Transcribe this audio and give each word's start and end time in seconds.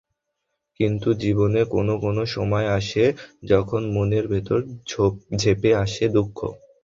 কিন্তু 0.79 1.09
জীবনে 1.23 1.61
কোনো 1.73 1.93
কোনো 2.03 2.21
সময় 2.35 2.67
আসে, 2.79 3.03
যখন 3.43 3.81
মনের 3.95 4.25
ভেতর 4.27 4.59
ঝেঁপে 5.39 5.71
আসে 5.83 6.05
দুঃখ। 6.15 6.37